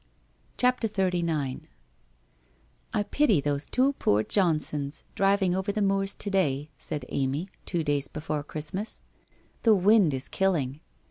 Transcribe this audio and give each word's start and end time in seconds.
'CHAPTEE 0.57 0.87
XXXIX' 0.89 1.61
I 2.95 3.03
pity 3.03 3.39
those 3.39 3.67
two 3.67 3.93
poor 3.99 4.23
Johnsons, 4.23 5.03
driving 5.13 5.53
over 5.53 5.71
the 5.71 5.79
moors 5.83 6.15
to 6.15 6.31
day/ 6.31 6.71
said 6.79 7.05
Amy, 7.09 7.49
two 7.67 7.83
days 7.83 8.07
before 8.07 8.41
Christmas.' 8.41 9.03
The 9.61 9.75
wind 9.75 10.15
is 10.15 10.27
killing. 10.27 10.79